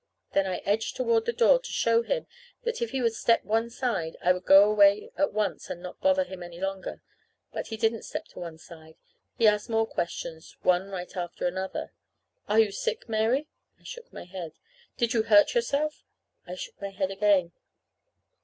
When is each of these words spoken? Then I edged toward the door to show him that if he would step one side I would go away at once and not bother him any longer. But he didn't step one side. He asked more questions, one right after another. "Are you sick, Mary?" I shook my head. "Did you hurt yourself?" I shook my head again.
Then 0.33 0.47
I 0.47 0.63
edged 0.65 0.95
toward 0.95 1.25
the 1.27 1.31
door 1.31 1.59
to 1.59 1.71
show 1.71 2.01
him 2.01 2.25
that 2.63 2.81
if 2.81 2.89
he 2.89 3.03
would 3.03 3.13
step 3.13 3.43
one 3.43 3.69
side 3.69 4.17
I 4.23 4.33
would 4.33 4.45
go 4.45 4.63
away 4.67 5.11
at 5.15 5.31
once 5.31 5.69
and 5.69 5.79
not 5.79 6.01
bother 6.01 6.23
him 6.23 6.41
any 6.41 6.59
longer. 6.59 7.03
But 7.53 7.67
he 7.67 7.77
didn't 7.77 8.01
step 8.01 8.25
one 8.33 8.57
side. 8.57 8.95
He 9.37 9.45
asked 9.47 9.69
more 9.69 9.85
questions, 9.85 10.57
one 10.63 10.89
right 10.89 11.15
after 11.15 11.45
another. 11.45 11.93
"Are 12.49 12.57
you 12.57 12.71
sick, 12.71 13.07
Mary?" 13.07 13.47
I 13.79 13.83
shook 13.83 14.11
my 14.11 14.23
head. 14.23 14.53
"Did 14.97 15.13
you 15.13 15.21
hurt 15.21 15.53
yourself?" 15.53 16.03
I 16.47 16.55
shook 16.55 16.81
my 16.81 16.89
head 16.89 17.11
again. 17.11 17.51